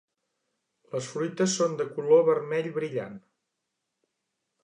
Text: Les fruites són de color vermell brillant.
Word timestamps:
Les 0.93 1.09
fruites 1.15 1.53
són 1.59 1.75
de 1.81 1.85
color 1.99 2.25
vermell 2.31 2.71
brillant. 2.79 3.21